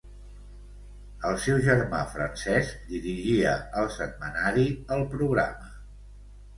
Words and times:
El 1.31 1.37
seu 1.43 1.59
germà 1.67 1.99
Francesc 2.15 2.89
dirigia 2.95 3.55
el 3.85 3.95
setmanari 4.01 4.67
El 4.99 5.09
programa. 5.17 5.75